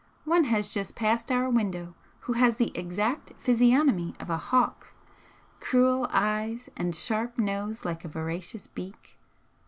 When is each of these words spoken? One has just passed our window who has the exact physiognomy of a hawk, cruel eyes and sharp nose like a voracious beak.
One 0.25 0.45
has 0.45 0.73
just 0.73 0.95
passed 0.95 1.31
our 1.31 1.47
window 1.47 1.93
who 2.21 2.33
has 2.33 2.57
the 2.57 2.71
exact 2.75 3.33
physiognomy 3.37 4.15
of 4.19 4.31
a 4.31 4.37
hawk, 4.37 4.93
cruel 5.59 6.07
eyes 6.09 6.69
and 6.75 6.95
sharp 6.95 7.37
nose 7.37 7.85
like 7.85 8.03
a 8.03 8.07
voracious 8.07 8.65
beak. 8.65 9.19